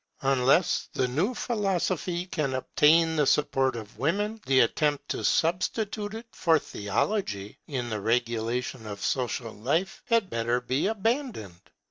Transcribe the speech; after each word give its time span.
Unless 0.23 0.89
the 0.93 1.07
new 1.07 1.35
philosophy 1.35 2.25
can 2.25 2.55
obtain 2.55 3.15
the 3.17 3.27
support 3.27 3.75
of 3.75 3.99
women, 3.99 4.41
the 4.47 4.61
attempt 4.61 5.09
to 5.09 5.23
substitute 5.23 6.15
it 6.15 6.25
for 6.31 6.57
theology 6.57 7.59
in 7.67 7.87
the 7.91 8.01
regulation 8.01 8.87
of 8.87 9.03
social 9.05 9.53
life 9.53 10.01
had 10.07 10.27
better 10.31 10.59
be 10.59 10.87
abandoned. 10.87 11.61